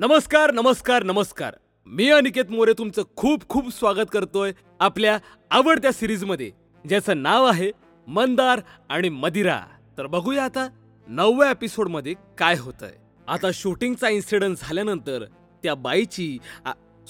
नमस्कार 0.00 0.50
नमस्कार 0.50 1.02
नमस्कार. 1.02 1.56
मी 1.86 2.08
अनिकेत 2.10 2.50
मोरे 2.50 2.72
तुमचं 2.72 3.02
खूप 3.16 3.42
खूप 3.48 3.68
स्वागत 3.70 4.10
करतोय 4.12 4.52
आपल्या 4.80 5.18
आवडत्या 5.50 5.92
सिरीजमध्ये 5.92 6.50
ज्याचं 6.84 7.22
नाव 7.22 7.44
आहे 7.44 7.70
मंदार 8.06 8.60
आणि 8.90 9.08
मदिरा. 9.08 9.58
तर 9.98 10.06
बघूया 10.06 10.44
आता 10.44 10.66
नवव्या 11.06 11.50
एपिसोडमध्ये 11.50 12.14
काय 12.38 12.56
होतंय. 12.58 12.96
आता 13.28 13.50
शूटिंगचा 13.54 14.08
इन्सिडेंट 14.08 14.56
झाल्यानंतर 14.60 15.24
त्या 15.62 15.74
बाईची 15.74 16.36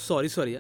सॉरी 0.09 0.29
सॉरी 0.29 0.57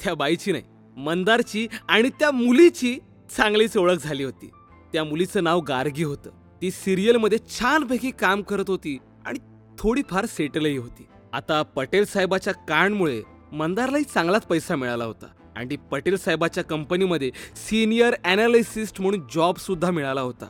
त्या 0.00 0.14
बाईची 0.14 0.52
नाही 0.52 0.64
मंदारची 0.96 1.68
आणि 1.88 2.08
त्या 2.20 2.30
मुलीची 2.30 2.98
चांगलीच 3.36 3.76
ओळख 3.76 4.04
झाली 4.04 4.24
होती. 4.24 4.50
त्या 4.92 5.04
मुलीचं 5.04 5.44
नाव 5.44 5.60
गार्गी 5.60 6.04
होतं. 6.04 6.30
ती 6.62 6.70
सिरियलमध्ये 6.70 7.38
छानपैकी 7.50 8.10
काम 8.10 8.42
करत 8.42 8.70
होती 8.70 8.98
आणि 9.26 9.38
थोडीफार 9.78 10.26
सेटलही 10.26 10.76
होती. 10.76 11.06
आता 11.34 11.62
पटेल 11.62 12.04
साहेबाच्या 12.04 12.52
कारणमुळे 12.52 13.22
मंदारलाही 13.52 14.04
चांगलाच 14.04 14.46
पैसा 14.46 14.76
मिळाला 14.76 15.04
होता. 15.04 15.26
आणि 15.56 15.76
पटेल 15.76 16.16
साहेबाच्या 16.16 16.64
कंपनीमध्ये 16.64 17.30
सिनियर 17.56 18.14
अनालिसिस्ट 18.24 19.00
म्हणून 19.00 19.20
जॉबसुद्धा 19.34 19.90
मिळाला 19.90 20.20
होता. 20.20 20.46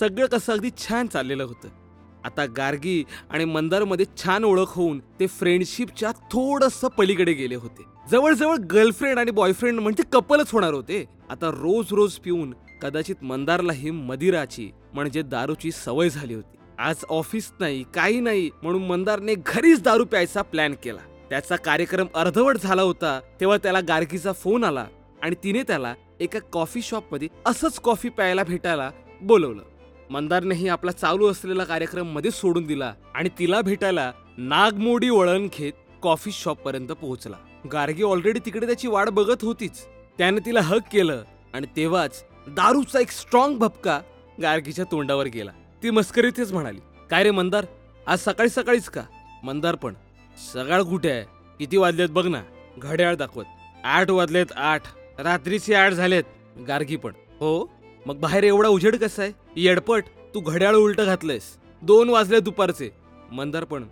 सगळं 0.00 0.26
कसं 0.26 0.52
अगदी 0.52 0.70
छान 0.78 1.06
चाललेलं 1.06 1.44
होतं. 1.44 1.68
आता 2.24 2.46
गार्गी 2.46 3.04
आणि 3.30 3.44
मंदारमध्ये 3.44 4.06
छान 4.16 4.44
ओळख 4.44 4.68
होऊन 4.68 4.98
ते 4.98 5.26
फ्रेंडशिपच्या 5.26 6.10
थोडंसं 6.10 6.88
पलीकडे 6.88 7.32
गेले 7.32 7.54
होते. 7.54 7.82
जवळजवळ 8.10 8.56
गर्लफ्रेंड 8.56 9.18
आणि 9.18 9.30
बॉयफ्रेंड 9.30 9.80
म्हणजे 9.80 10.02
कपलच 10.12 10.50
होणार 10.52 10.74
होते. 10.74 11.04
आता 11.30 11.48
रोज 11.48 11.86
रोज 11.90 12.12
पिऊन 12.12 12.54
कदाचित 12.82 13.16
मंदारलाही 13.22 13.90
मदिराची 13.90 14.70
म्हणजे 14.94 15.22
दारूची 15.22 15.70
सवय 15.72 16.10
झाली 16.10 16.34
होती. 16.34 16.56
आज 16.78 17.04
ऑफिस 17.08 17.50
नाही 17.60 17.84
काही 17.94 18.20
नाही 18.20 18.50
म्हणून 18.62 18.86
मंदारने 18.86 19.34
घरीच 19.46 19.82
दारू 19.82 20.04
प्यायचा 20.04 20.42
प्लॅन 20.42 20.74
केला. 20.84 21.00
त्याचा 21.30 21.56
कार्यक्रम 21.56 22.06
अर्धवट 22.14 22.56
झाला 22.56 22.82
होता 22.82 23.20
तेव्हा 23.40 23.56
त्याला 23.56 23.80
गार्गीचा 23.80 24.32
फोन 24.32 24.64
आला 24.64 24.86
आणि 25.22 25.34
तिने 25.44 25.62
त्याला 25.62 25.94
एका 26.20 26.38
कॉफी 26.52 26.82
शॉपमध्ये 26.82 27.28
असंच 27.46 27.78
कॉफी 27.80 28.08
प्यायला 28.08 28.44
भेटायला 28.44 28.90
बोलवलं. 29.22 29.62
मंदारनेही 30.10 30.68
आपला 30.68 30.92
चालू 30.92 31.30
असलेला 31.30 31.64
कार्यक्रममध्ये 31.64 32.30
सोडून 32.30 32.66
दिला 32.66 32.94
आणि 33.14 33.28
तिला 33.38 33.60
भेटायला 33.60 34.12
नागमोडी 34.38 35.10
वळण 35.10 35.48
घेत 35.58 35.72
कॉफी 36.02 36.30
शॉप 36.32 36.60
पर्यंत 36.62 36.88
पोहोचला. 36.88 37.36
गार्गी 37.72 38.02
ऑलरेडी 38.02 38.40
तिकडे 38.46 38.66
त्याची 38.66 38.88
वाट 38.88 39.08
बघत 39.08 39.44
होतीच. 39.44 39.84
त्याने 40.18 40.40
तिला 40.46 40.60
हक 40.60 40.92
केलं 40.92 41.22
आणि 41.54 41.66
तेव्हाच 41.76 42.24
दारूचा 42.48 43.00
एक 43.00 43.10
स्ट्रॉंग 43.10 43.58
भपका 43.58 44.00
गार्गीच्या 44.42 44.84
तोंडावर 44.90 45.26
गेला. 45.26 45.50
ती 45.82 45.90
मस्करीतच 45.90 46.52
म्हणाली. 46.52 46.80
काय 47.10 47.22
रे 47.22 47.30
मंदार? 47.30 47.66
आज 48.06 48.18
सकाळी 48.18 48.48
सकाळीच 48.48 48.84
का? 48.84 49.02
मंदार 49.42 49.74
पण. 49.74 49.94
सकाळ 50.52 50.82
कुठे 50.82 51.10
आहे. 51.10 51.24
किती 51.58 51.76
वाजलेत 51.76 52.08
बघ 52.08 52.26
ना. 52.26 52.42
घड्याळ 52.78 53.14
दाखवत. 53.14 53.44
आठ 53.84 54.10
वाजलेत 54.10 54.46
आठ. 54.56 54.82
रात्रीचे 55.18 55.74
आठ 55.74 55.92
झालेत. 55.92 56.24
गार्गी 56.68 56.96
पण. 56.96 57.12
हो? 57.40 57.70
मग 58.06 58.16
बाहेर 58.16 58.44
एवढा 58.44 58.68
उजेड 58.68 58.96
कसा 58.96 59.22
आहे? 59.22 59.32
येडपट. 59.56 60.04
तू 60.34 60.40
घड्याळ 60.40 60.74
उलट 60.74 61.00
घातलंयस. 61.00 61.42
दोन 61.82 62.10
वाजले 62.10 62.40
दुपारचे. 62.40 62.90
मंदार 63.32 63.64
पण. 63.64 63.84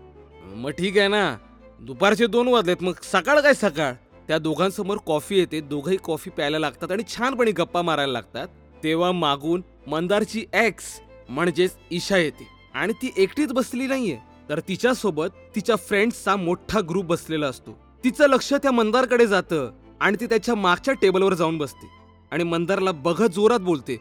मग 0.55 0.71
ठीक 0.71 0.99
आहे 0.99 1.09
ना. 1.09 1.37
दुपारचे 1.81 2.27
दोन 2.27 2.49
वाजलेत. 2.49 2.77
मग 2.81 2.93
सकाळ 3.03 3.41
काय 3.41 3.55
सकाळ? 3.55 3.93
त्या 4.29 4.39
दोघांसमोर 4.39 4.97
कॉफी 5.07 5.39
येते. 5.39 5.61
दोघंही 5.61 5.99
कॉफी 6.05 6.31
प्यायला 6.31 6.59
लागतात 6.59 6.93
आणि 6.93 7.03
छानपणे 7.09 7.51
गप्पा 7.51 7.83
मारायला 7.83 8.13
लागतात. 8.13 8.49
तेव्हा 8.85 9.13
मागून 9.13 9.63
मंदारची 9.87 10.47
एक्स 10.55 11.01
म्हणजेच 11.31 11.77
ईशा 11.91 12.17
येते. 12.17 12.47
आणि 12.75 12.93
ती 12.93 13.13
एकटीच 13.17 13.53
बसली 13.53 13.87
नाहीये. 13.87 14.19
तर 14.49 14.61
तिच्यासोबत 14.61 15.27
तिच्या 15.55 15.77
फ्रेंड्सचा 15.77 16.37
मोठा 16.37 16.81
ग्रुप 16.89 17.05
बसलेला 17.05 17.47
असतो. 17.47 17.79
तिचं 18.05 18.29
लक्ष 18.29 18.53
त्या 18.55 18.71
मंदारकडे 18.71 19.27
जातं 19.27 19.71
आणि 20.01 20.17
ती 20.21 20.27
त्याच्या 20.27 20.55
मागच्या 20.55 20.95
टेबलवर 20.95 21.35
जाऊन 21.35 21.59
बसते. 21.59 21.89
आणि 22.31 22.45
मंदारला 22.45 22.93
बघत 22.93 23.29
जोरात 23.29 23.61
बोलते 23.61 23.99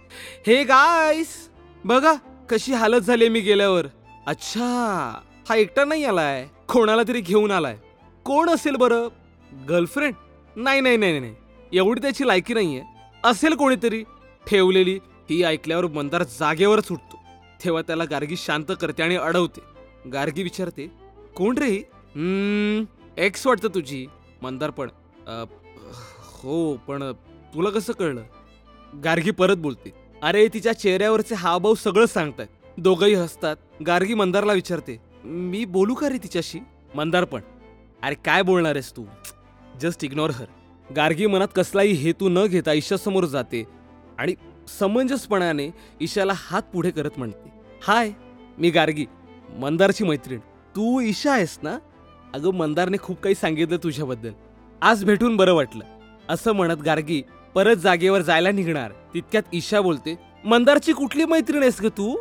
हे 0.47 0.63
गाईस 0.63 1.49
बघा 1.85 2.13
कशी 2.49 2.73
हालत 2.73 3.01
झाली 3.01 3.29
मी 3.29 3.39
गेल्यावर. 3.39 3.87
अच्छा 4.27 4.65
हा 5.49 5.55
एकटा 5.55 5.85
नाही 5.85 6.03
आलाय. 6.05 6.47
कोणाला 6.67 7.01
तरी 7.07 7.21
घेऊन 7.21 7.51
आलाय. 7.51 7.77
कोण 8.25 8.49
असेल 8.49 8.75
बरं? 8.75 9.07
गर्लफ्रेंड 9.69 10.13
नाही 10.55 10.81
नाही 10.81 10.97
नाही 10.97 11.19
नाही. 11.19 11.35
एवढी 11.73 12.01
त्याची 12.01 12.27
लायकी 12.27 12.53
नाहीये. 12.53 12.83
असेल 13.23 13.53
कोणीतरी 13.53 14.03
ठेवलेली. 14.47 14.99
ही 15.29 15.43
ऐकल्यावर 15.43 15.85
मंदार 15.85 16.23
जागेवर 16.23 16.79
सुटतो. 16.79 17.08
तेव्हा 17.63 17.81
त्याला 17.81 18.03
गार्गी 18.09 18.35
शांत 18.37 18.71
करते 18.81 19.03
आणि 19.03 19.15
अडवते. 19.17 19.61
गार्गी 20.11 20.43
विचारते 20.43 20.87
कोण 21.35 21.57
रे? 21.57 21.71
एक्स 23.17 23.45
वाटतं 23.47 23.67
तुझी. 23.75 24.05
मंदार 24.41 24.69
पण 24.69 24.89
हो 26.33 26.75
पण 26.87 27.11
तुला 27.53 27.69
कसं 27.69 27.93
कळलं? 27.93 28.21
गार्गी 29.03 29.31
परत 29.31 29.57
बोलते 29.57 29.91
अरे 30.21 30.47
तिच्या 30.53 30.73
चेहऱ्यावरचे 30.73 31.35
हावभाव 31.35 31.73
सगळं 31.75 32.05
सांगतात 32.05 32.47
दोघंही 32.77 33.13
हसतात. 33.13 33.55
गार्गी 33.85 34.13
मंदारला 34.13 34.53
विचारते 34.53 34.97
मी 35.23 35.63
बोलू 35.65 35.93
का 35.93 36.09
रे 36.09 36.17
तिच्याशी? 36.23 36.59
मंदार 36.95 37.23
पण. 37.23 37.41
अरे 38.03 38.15
काय 38.25 38.41
बोलणार 38.41 38.75
आहेस 38.75 38.91
तू? 38.91 39.03
Just 39.81 40.03
ignore 40.03 40.29
her. 40.29 40.45
गार्गी 40.89 41.25
मनात 41.25 41.47
कसलाही 41.55 41.91
हेतू 41.93 42.29
न 42.29 42.45
घेता 42.45 42.73
ईशासमोर 42.73 43.25
जाते 43.25 43.63
आणि 44.19 44.33
समंजसपणाने 44.79 45.69
ईशाला 46.01 46.33
हात 46.35 46.61
पुढे 46.73 46.91
करत 46.91 47.17
म्हणते 47.17 47.51
हाय 47.87 48.11
मी 48.57 48.69
गार्गी 48.69 49.05
मंदारची 49.59 50.03
मैत्रीण. 50.03 50.39
तू 50.75 50.99
ईशा 51.01 51.31
आहेस 51.31 51.57
ना? 51.63 51.77
अगं 52.33 52.53
मंदारने 52.53 52.97
खूप 52.97 53.21
काही 53.21 53.35
सांगितलं 53.35 53.77
तुझ्याबद्दल. 53.83 54.31
आज 54.81 55.03
भेटून 55.05 55.35
बरं 55.37 55.53
वाटलं. 55.53 55.83
असं 56.29 56.51
म्हणत 56.51 56.81
गार्गी 56.85 57.21
परत 57.55 57.75
जागेवर 57.75 58.21
जायला 58.21 58.51
निघणार. 58.51 58.91
तितक्यात 59.13 59.43
ईशा 59.53 59.81
बोलते 59.81 60.15
मंदारची 60.45 60.93
कुठली 60.93 61.25
मैत्रीण 61.25 61.61
आहेस 61.61 61.81
ग 61.81 61.87
तू? 61.87 62.15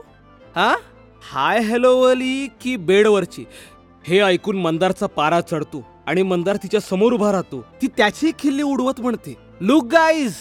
हा? 0.57 0.75
हाय 1.33 1.61
हॅलोवली 1.61 2.47
की 2.61 2.77
बेडवरची? 2.77 3.45
हे 4.05 4.21
ऐकून 4.21 4.57
मंदारचा 4.57 5.07
पारा 5.07 5.41
चढतो 5.41 5.85
आणि 6.07 6.23
मंदार 6.23 6.57
तिच्या 6.57 6.81
समोर 6.81 7.13
उभा 7.13 7.33
राहतो. 7.33 7.65
ती 7.83 7.87
त्याची 7.97 8.31
खिल्ली 8.39 8.63
उडवत 8.63 9.01
म्हणते 9.01 9.35
look 9.61 9.85
guys 9.85 10.35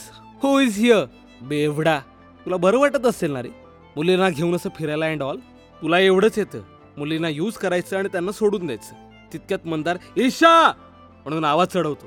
who 0.43 0.59
is 0.59 0.77
here? 0.77 1.05
बेवडा. 1.41 1.99
तुला 2.45 2.57
बरं 2.57 2.79
वाटत 2.79 3.05
असेल 3.05 3.31
ना 3.31 3.41
रे? 3.41 3.49
मुलींना 3.95 4.29
घेऊन 4.29 4.55
असं 4.55 4.69
फिरायला 4.75 5.05
अँड 5.05 5.23
ऑल 5.23 5.37
तुला 5.81 5.99
एवढंच 5.99 6.37
येतं. 6.37 6.61
मुलींना 6.97 7.29
यूज 7.29 7.53
करायचं 7.53 7.97
आणि 7.97 8.07
त्यांना 8.07 8.31
सोडून 8.31 8.65
द्यायचं. 8.65 8.93
तितक्यात 9.33 9.67
मंदार 9.67 9.97
ईशा! 10.17 10.71
म्हणून 11.25 11.43
आवाज 11.45 11.67
चढवतो. 11.67 12.05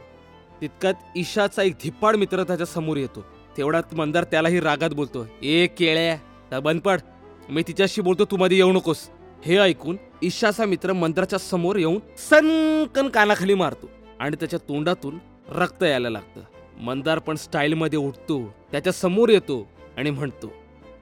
तितक्यात 0.60 0.94
ईशाचा 1.16 1.62
एक 1.62 1.74
धिप्पाड 1.82 2.16
मित्र 2.16 2.42
त्याच्यासमोर 2.42 2.96
येतो. 2.96 3.24
तेवढ्यात 3.56 3.94
मंदार 3.94 4.24
त्यालाही 4.24 4.60
रागात 4.60 4.90
बोलतो. 4.90 5.26
ए 5.42 5.66
केळ्या 5.66 6.60
बंद 6.60 6.80
पड. 6.80 7.00
मी 7.48 7.62
तिच्याशी 7.68 8.00
बोलतो 8.00 8.24
तू 8.24 8.36
मध्ये 8.36 8.56
येऊ 8.56 8.72
नकोस. 8.72 9.08
हे 9.44 9.56
ऐकून 9.56 9.96
ईशाचा 10.22 10.64
मित्र 10.64 10.92
मंदारच्या 10.92 11.38
समोर 11.38 11.76
येऊन 11.76 11.98
सनकन 12.18 13.08
कानाखाली 13.08 13.54
मारतो 13.54 13.90
आणि 14.20 14.36
त्याच्या 14.36 14.58
तोंडातून 14.68 15.18
रक्त 15.48 15.82
यायला 15.82 16.10
लागतं. 16.10 16.40
मंदार 16.80 17.18
पण 17.18 17.36
स्टाईलमध्ये 17.36 17.98
उठतो 17.98 18.54
त्याच्यासमोर 18.72 19.28
येतो 19.28 19.68
आणि 19.96 20.10
म्हणतो 20.10 20.52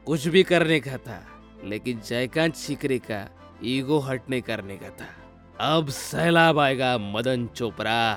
कुछ 0.06 0.28
भी 0.28 0.43
करणे 0.43 0.78
खाता 0.78 1.21
लेकिन 1.65 1.99
जयकांत 2.11 2.50
शिकरे 2.56 2.99
का 2.99 3.27
इगो 3.62 3.99
हटने 3.99 4.41
करणे 4.41 4.77
खाता 4.77 5.05
अब 5.75 5.89
सैलाब 5.89 6.59
आएगा 6.59 6.97
मदन 6.99 7.47
चोप्रा 7.47 8.16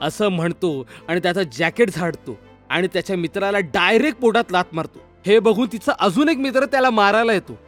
असं 0.00 0.28
म्हणतो 0.28 0.86
आणि 1.08 1.20
त्याचं 1.20 1.42
जॅकेट 1.52 1.90
झाडतो 1.90 2.38
आणि 2.70 2.88
त्याच्या 2.92 3.16
मित्राला 3.16 3.58
डायरेक्ट 3.58 4.18
पोटात 4.18 4.44
लात 4.50 4.64
मारतो. 4.72 4.98
हे 5.26 5.38
बघून 5.38 5.68
तिचा 5.72 5.92
अजून 6.00 6.28
एक 6.28 6.38
मित्र 6.38 6.64
त्याला 6.64 6.90
मारायला 6.90 7.32
येतो. 7.32 7.58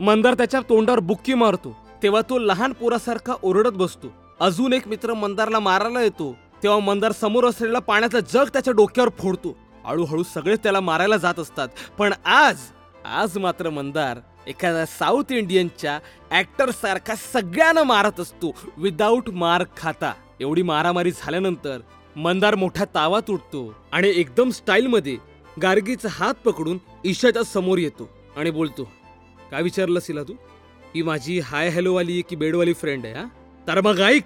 मंदार 0.00 0.34
त्याच्या 0.34 0.60
तोंडावर 0.68 1.00
बुक्की 1.00 1.34
मारतो. 1.34 1.76
तेव्हा 2.02 2.20
तो 2.30 2.38
लहान 2.38 2.72
पोरासारखा 2.72 3.34
ओरडत 3.42 3.72
बसतो. 3.72 4.12
अजून 4.40 4.72
एक 4.72 4.88
मित्र 4.88 5.14
मंदारला 5.14 5.58
मारायला 5.58 6.02
येतो 6.02 6.36
तेव्हा 6.62 6.78
मंदार 6.78 7.12
समोर 7.12 7.44
असलेला 7.44 7.78
पाण्याचा 7.78 8.20
जग 8.20 8.48
त्याच्या 8.52 8.72
डोक्यावर 8.72 9.10
फोडतो. 9.18 9.56
हळूहळू 9.84 10.22
सगळे 10.22 10.56
त्याला 10.56 10.80
मारायला 10.80 11.16
जात 11.16 11.38
असतात. 11.38 11.68
पण 11.98 12.12
आज 12.24 12.58
आज 13.04 13.38
मात्र 13.38 13.70
मंदार 13.70 14.18
एखाद्या 14.46 14.86
साऊथ 14.86 15.32
इंडियनच्या 15.32 15.98
ऍक्टर 16.38 16.70
सारखा 16.70 17.14
सगळ्यांना 17.14 17.82
मारत 17.82 18.20
असतो. 18.20 18.54
विदाऊट 18.76 19.30
मार 19.30 19.64
खाता. 19.76 20.12
एवढी 20.40 20.62
मारामारी 20.62 21.10
झाल्यानंतर 21.10 21.78
मंदार 22.16 22.54
मोठ्या 22.54 22.86
तावात 22.94 23.30
उठतो 23.30 23.74
आणि 23.92 24.12
एकदम 24.16 24.50
स्टाईलमध्ये 24.50 25.16
गार्गीचा 25.62 26.08
हात 26.12 26.34
पकडून 26.44 26.78
ईशाच्या 27.04 27.42
समोर 27.42 27.78
येतो 27.78 28.08
आणि 28.36 28.50
बोलतो 28.50 28.84
काय 29.50 29.62
विचारलं 29.62 30.00
सिला 30.00 30.22
तू? 30.22 30.32
ही 30.94 31.02
माझी 31.02 31.38
हाय 31.40 31.68
हॅलोवाली 31.68 32.22
की 32.22 32.36
बेडवाली 32.36 32.72
फ्रेंड 32.72 33.06
आहे 33.06 33.14
हा? 33.14 33.24
तर 33.68 33.80
मग 33.80 34.00
ऐक 34.00 34.24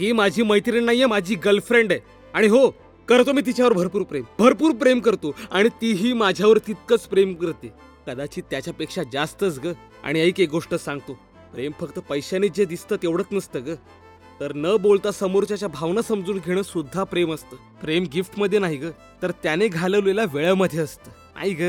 ही 0.00 0.12
माझी 0.12 0.42
मैत्रीण 0.42 0.84
नाहीये 0.84 1.06
माझी 1.06 1.34
गर्लफ्रेंड 1.34 1.92
आहे. 1.92 2.00
आणि 2.34 2.46
हो 2.46 2.70
करतो 3.08 3.32
मी 3.32 3.40
तिच्यावर 3.40 3.72
भरपूर 3.72 4.02
प्रेम. 4.02 4.24
भरपूर 4.38 4.74
प्रेम 4.74 5.00
करतो 5.00 5.34
आणि 5.50 5.68
तीही 5.68 6.12
माझ्यावर 6.12 6.58
तितकंच 6.58 7.00
प्रेम 7.00 7.34
करते. 7.34 7.72
कदाचित 8.06 8.42
त्याच्यापेक्षा 8.50 9.02
जास्तच 9.12 9.58
ग. 9.58 9.72
आणि 10.02 10.20
ऐक 10.20 10.40
एक 10.40 10.50
गोष्ट 10.50 10.74
सांगतो. 10.74 11.12
प्रेम 11.52 11.72
फक्त 11.80 11.98
पैशाने 11.98 12.48
जे 12.48 12.64
दिसतं 12.64 12.96
तेवढंच 12.96 13.26
नसतं 13.32 13.66
ग. 13.66 13.74
तर 14.40 14.52
न 14.54 14.76
बोलता 14.76 15.10
समोरच्याच्या 15.10 15.68
भावना 15.68 16.02
समजून 16.02 16.38
घेणं 16.46 16.62
सुद्धा 16.62 17.04
प्रेम 17.04 17.34
असतं. 17.34 17.56
प्रेम 17.56 18.04
गिफ्टमध्ये 18.14 18.58
नाही 18.58 18.76
ग. 18.76 18.90
तर 19.22 19.30
त्याने 19.30 19.68
घालवलेल्या 19.68 20.24
वेळामध्ये 20.32 20.78
असतं. 20.78 21.10
आई 21.36 21.54
ग. 21.54 21.62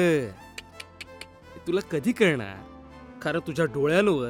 तुला 1.67 1.81
कधी 1.81 2.11
कळणार? 2.11 2.55
कारण 3.19 3.39
तुझ्या 3.39 3.65
डोळ्यांवर 3.65 4.29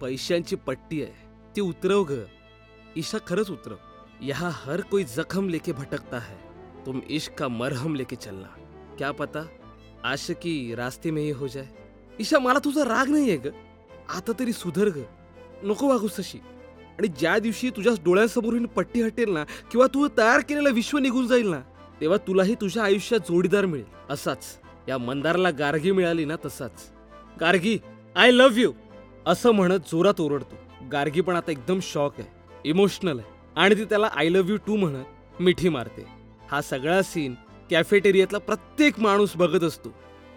पैशांची 0.00 0.56
पट्टी 0.56 1.02
आहे. 1.02 1.12
ती 1.56 1.60
उतरव 1.60 2.02
ग. 2.02 2.12
ईशा 2.98 3.18
खरंच 3.18 3.50
उतर 3.50 3.78
यहाँ 4.22 4.50
हर 4.54 4.80
कोई 4.80 5.04
जख्म 5.04 5.48
लेके 5.48 5.72
भटकता 5.72 6.18
है। 6.18 6.36
तुम 6.86 7.02
इश्क 7.10 7.34
का 7.34 7.48
मरहम 7.48 7.94
लेके 7.94 8.16
चलना। 8.16 8.48
क्या 8.98 9.12
पता 9.12 9.48
आशिकी 10.04 10.74
रास्ते 10.74 11.10
में 11.10 11.22
ही 11.22 11.30
हो 11.30 11.48
जाए। 11.48 11.68
ईशा 12.20 12.38
मला 12.38 12.58
तुझा 12.58 12.82
राग 12.82 13.08
नाहीये 13.08 13.36
ग। 13.36 13.52
आता 14.10 14.32
तरी 14.32 14.52
सुधर 14.52 14.88
ग। 14.88 15.04
नको 15.64 15.88
वागूस 15.88 16.18
तशी 16.18 16.38
आणि 16.98 17.08
ज्या 17.08 17.38
दिवशी 17.38 17.70
तुझ्या 17.70 17.92
डोळ्यांसमोरून 18.04 18.66
पट्टी 18.66 19.02
हटेल 19.02 19.32
ना 19.32 19.44
किंवा 19.70 19.86
तू 19.86 20.08
तयार 20.08 20.40
केलेलं 20.40 20.70
विश्व 20.70 20.98
निघून 20.98 21.26
जाईल 21.26 21.48
ना 21.48 21.60
तेव्हा 22.00 22.18
तुलाही 22.26 22.54
तुझ्या 22.54 22.84
आयुष्यात 22.84 23.30
जोडीदार 23.30 23.66
मिळेल. 23.66 23.86
असाच. 24.10 24.44
या 24.88 24.98
मंदारला 24.98 25.50
गार्गी 25.50 25.92
मिळाली 25.92 26.24
ना 26.24 26.36
तसाच. 26.44 26.90
गार्गी 27.40 27.78
आय 28.16 28.30
लव्ह 28.30 28.60
यू 28.60 28.72
असं 29.26 29.50
म्हणत 29.50 29.88
जोरात 29.92 30.20
ओरडतो. 30.20 30.56
गार्गी 30.92 31.20
पण 31.20 31.36
आता 31.36 31.52
एकदम 31.52 31.78
शॉक 31.82 32.14
आहे. 32.18 32.41
इमोशनल 32.64 33.18
आहे. 33.18 33.28
आणि 33.56 33.74
ती 33.74 33.84
त्याला 33.84 34.08
आय 34.14 34.28
लव्ह 34.28 34.50
यू 34.50 34.56
टू 34.56 34.76
म्हणत 34.76 35.04
मिठी 35.40 35.68
मारते. 35.68 36.04
हा 36.50 36.60
सगळा 36.62 37.02
सीन 37.02 37.34
कॅफेटेरियातला 37.70 38.38
प्रत्येक 38.38 39.00
माणूस 39.00 39.36
बघत 39.36 39.64
असतो. 39.64 39.94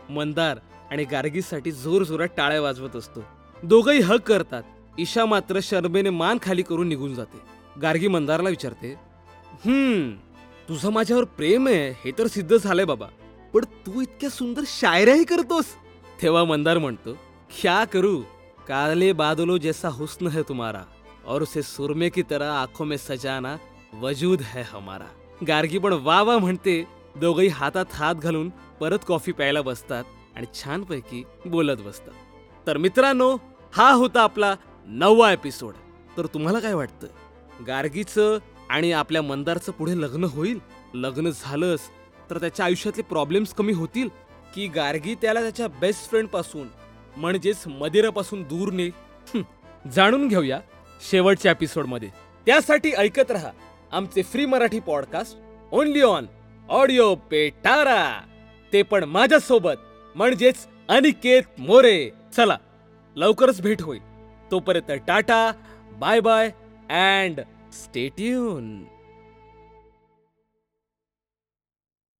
मंदार 0.10 0.60
आणि 0.92 1.04
गार्गीसाठी 1.04 1.72
जोर 1.72 2.04
जोरात 2.04 2.28
टाळ्या 2.38 2.62
वाजवत 2.62 2.96
असतो. 2.96 3.24
दोघंही 3.64 4.00
हक 4.00 4.22
करतात. 4.22 4.64
ईशा 5.00 5.26
मात्र 5.26 5.60
शर्मेने 5.64 6.10
मान 6.10 6.38
खाली 6.42 6.62
करून 6.62 6.88
निघून 6.88 7.16
जाते. 7.16 7.40
गार्गी 7.82 8.08
मंदारला 8.08 8.50
विचारते 8.50 8.96
हम्म 9.66 10.12
तुझं 10.70 10.92
माझ्यावर 10.92 11.24
प्रेम 11.24 11.68
आहे? 11.68 11.90
हे 11.90 12.12
तर 12.12 12.28
सिद्ध 12.28 12.58
झालंय 12.58 12.86
बाबा. 12.86 13.08
पण 13.54 13.64
तू 13.64 14.02
इतक्या 14.02 14.30
सुंदर 14.30 14.62
शायऱ्याही 14.66 15.24
करतोस. 15.24 15.66
तेव्हा 16.22 16.44
मंदार 16.44 16.78
म्हणतो 16.78 17.14
क्या 17.62 17.84
करू. 17.86 18.22
काले 18.68 19.12
बादलो 19.14 19.58
जैसा 19.58 19.90
हुस्न 19.90 20.28
है 20.28 20.42
तुम्हारा. 20.42 20.82
और 21.28 21.42
उसे 21.42 21.62
सुरमे 21.62 22.10
की 22.10 22.22
तरह 22.22 22.52
आंखों 22.52 22.86
में 22.86 22.98
सजाना 22.98 23.56
वजूद 24.02 24.42
है 24.42 24.64
हमारा। 24.64 25.06
गार्गी 25.48 25.78
पण 25.78 25.94
वा 26.04 26.22
वा 26.22 26.38
म्हणते 26.38 26.84
दोघही 27.16 27.48
हातात 27.48 27.94
हात 27.94 28.16
घालून 28.16 28.50
परत 28.80 29.00
कॉफी 29.08 29.32
प्यायला 29.32 29.62
बसतात 29.62 30.04
आणि 30.36 30.46
छानपैकी 30.54 31.24
बोलत 31.46 31.82
बसतात. 31.82 32.14
तर 32.68 32.78
मित्रांनो 32.78 33.36
हा 33.74 33.92
होता 33.92 34.22
आपला 34.22 34.56
नववा 34.88 35.32
एपिसोड 35.32 35.74
तर 36.18 36.26
तुम्हाला 36.26 36.60
काय 36.60 36.74
वाटतं? 36.74 37.08
गार्गीचं 37.68 38.38
आणि 38.70 38.92
आपल्या 38.92 39.22
मंदारचं 39.22 39.72
पुढे 39.72 39.98
लग्न 40.02 40.24
होईल? 40.24 40.60
लग्न 40.94 41.30
झालंच 41.30 41.82
तर 42.30 42.40
त्याच्या 42.40 42.66
आयुष्यातले 42.66 43.04
प्रॉब्लेम्स 43.04 43.54
कमी 43.54 43.74
होतील? 43.74 44.10
की 44.56 44.68
गार्गी 44.68 45.16
त्याला 45.16 45.42
त्याच्या 45.42 45.68
बेस्ट 45.82 46.10
फ्रेंडपासून 46.10 46.68
म्हणजेच 47.18 47.64
मदिरापासून 47.68 48.44
दूर 48.44 48.72
नेईल? 48.74 49.42
जाणून 49.90 50.28
घेऊया. 50.28 50.60
शेवटच्या 51.02 51.52
एपिसोडमध्ये. 51.52 52.10
त्यासाठी 52.46 52.92
ऐकत 52.92 53.32
रहा 53.32 53.52
आमचे 53.92 54.24
free 54.24 54.46
Marathi 54.46 54.80
podcast 54.80 55.38
only 55.72 56.02
on 56.02 56.26
audio 56.70 57.16
Petara 57.16 58.22
ते 58.74 58.82
पण 58.82 59.04
माझ्यासोबत 59.04 59.74
म्हणजेच 60.16 60.68
अनिकेत 60.90 61.60
मोरे. 61.60 62.10
चला 62.36 62.58
लवकरच 63.16 63.62
भेट 63.62 63.82
होईल. 63.82 64.00
तोपर्यंत 64.52 64.92
Tata 65.08 65.52
bye 66.00 66.20
bye 66.20 66.50
and 66.90 67.42
stay tuned 67.74 68.84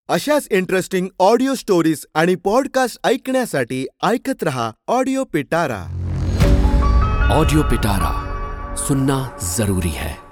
अशाच 0.10 0.48
इंटरेस्टिंग 0.52 1.08
ऑडिओ 1.20 1.54
स्टोरीज 1.54 2.06
आणि 2.16 2.36
पॉडकास्ट 2.36 3.00
ऐकण्यासाठी 3.04 3.88
ऐकत 4.04 4.44
रहा 4.44 4.72
ऑडिओ 4.88 5.24
पिटारा 5.24 5.82
ऑडियो 7.32 7.64
पिटारा 7.64 8.25
सुनना 8.78 9.38
जरूरी 9.58 9.90
है। 9.90 10.25